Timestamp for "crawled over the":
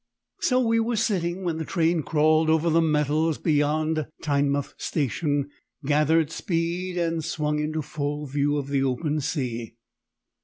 2.01-2.81